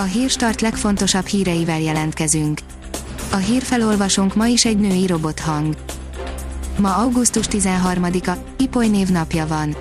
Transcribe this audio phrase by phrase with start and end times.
[0.00, 2.60] A hírstart legfontosabb híreivel jelentkezünk.
[3.32, 5.76] A hírfelolvasónk ma is egy női robothang.
[6.78, 9.76] Ma augusztus 13-a, Ipoly név napja van.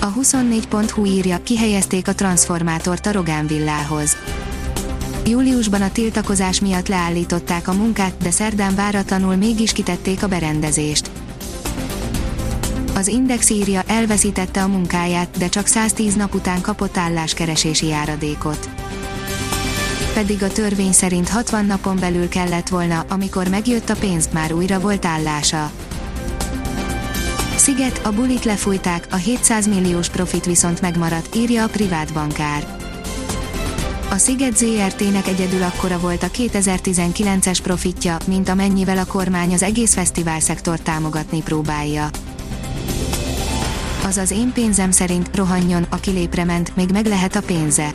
[0.00, 4.16] A 24.hu írja, kihelyezték a transformátort a Rogán villához.
[5.26, 11.10] Júliusban a tiltakozás miatt leállították a munkát, de szerdán váratlanul mégis kitették a berendezést.
[12.94, 18.68] Az Index írja, elveszítette a munkáját, de csak 110 nap után kapott álláskeresési járadékot.
[20.14, 24.80] Pedig a törvény szerint 60 napon belül kellett volna, amikor megjött a pénz, már újra
[24.80, 25.70] volt állása.
[27.56, 32.76] Sziget, a bulit lefújták, a 700 milliós profit viszont megmaradt, írja a privát bankár.
[34.10, 39.94] A Sziget ZRT-nek egyedül akkora volt a 2019-es profitja, mint amennyivel a kormány az egész
[39.94, 42.08] fesztivál szektor támogatni próbálja.
[44.04, 47.94] Azaz én pénzem szerint rohanjon, aki lépre ment, még meg lehet a pénze.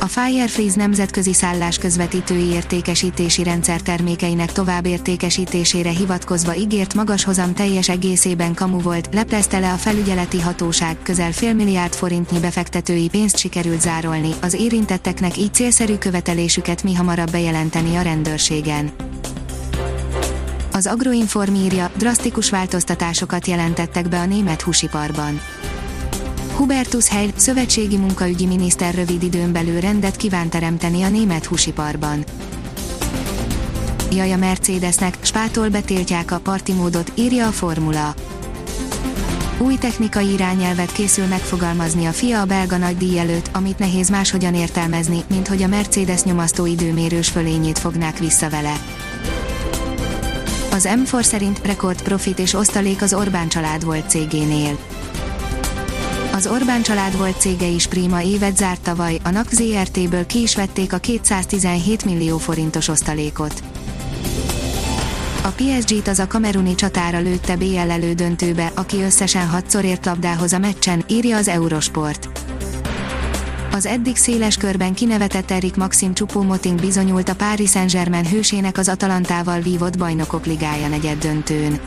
[0.00, 7.88] A Firefreeze nemzetközi szállás közvetítői értékesítési rendszer termékeinek tovább értékesítésére hivatkozva ígért magas hozam teljes
[7.88, 13.80] egészében kamu volt, leplezte le a felügyeleti hatóság, közel fél milliárd forintnyi befektetői pénzt sikerült
[13.80, 18.92] zárolni, az érintetteknek így célszerű követelésüket mi hamarabb bejelenteni a rendőrségen.
[20.76, 25.40] Az Agroinform írja, drasztikus változtatásokat jelentettek be a német húsiparban.
[26.56, 32.24] Hubertus Heil, szövetségi munkaügyi miniszter rövid időn belül rendet kíván teremteni a német húsiparban.
[34.10, 38.14] Jaj a Mercedesnek, spától betiltják a parti módot, írja a formula.
[39.58, 45.24] Új technikai irányelvet készül megfogalmazni a FIA a belga nagydíj előtt, amit nehéz máshogyan értelmezni,
[45.28, 48.74] mint hogy a Mercedes nyomasztó időmérős fölényét fognák vissza vele.
[50.76, 54.78] Az M4 szerint rekord profit és osztalék az Orbán család volt cégénél.
[56.32, 60.56] Az Orbán család volt cége is prima évet zárt tavaly, a NAK ZRT-ből ki is
[60.56, 63.62] vették a 217 millió forintos osztalékot.
[65.42, 70.58] A PSG-t az a kameruni csatára lőtte BL elődöntőbe, aki összesen hatszor ért labdához a
[70.58, 72.45] meccsen, írja az Eurosport.
[73.76, 79.60] Az eddig széles körben kinevetett Erik Maxim Csupó-Moting bizonyult a Paris Saint-Germain hősének az Atalantával
[79.60, 81.80] vívott bajnokok ligája negyed döntőn.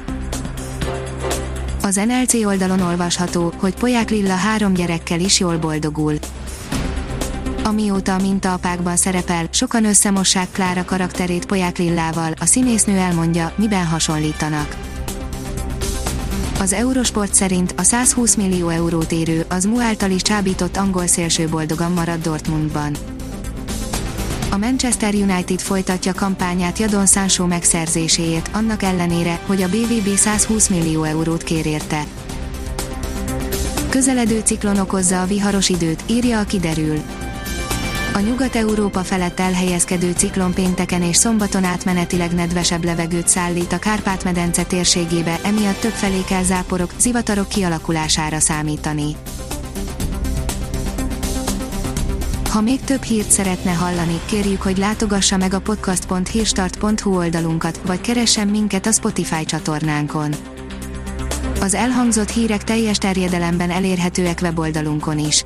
[1.82, 6.14] Az NLC oldalon olvasható, hogy Poják Lilla három gyerekkel is jól boldogul.
[7.64, 14.89] Amióta a mintaapákban szerepel, sokan összemossák Klára karakterét Poják Lillával, a színésznő elmondja, miben hasonlítanak.
[16.60, 21.48] Az Eurosport szerint a 120 millió eurót érő, az Mu által is csábított angol szélső
[21.48, 22.96] boldogan marad Dortmundban.
[24.52, 31.04] A Manchester United folytatja kampányát Jadon Sancho megszerzéséért, annak ellenére, hogy a BVB 120 millió
[31.04, 32.04] eurót kér érte.
[33.90, 37.02] Közeledő ciklon okozza a viharos időt, írja a kiderül.
[38.14, 45.40] A Nyugat-Európa felett elhelyezkedő ciklon pénteken és szombaton átmenetileg nedvesebb levegőt szállít a Kárpát-medence térségébe,
[45.44, 49.16] emiatt többfelé kell záporok, zivatarok kialakulására számítani.
[52.50, 58.48] Ha még több hírt szeretne hallani, kérjük, hogy látogassa meg a podcast.hírstart.hu oldalunkat, vagy keressen
[58.48, 60.34] minket a Spotify csatornánkon.
[61.62, 65.46] Az elhangzott hírek teljes terjedelemben elérhetőek weboldalunkon is.